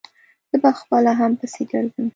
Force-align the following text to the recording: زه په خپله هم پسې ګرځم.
زه 0.49 0.57
په 0.63 0.69
خپله 0.79 1.11
هم 1.19 1.31
پسې 1.39 1.63
ګرځم. 1.71 2.07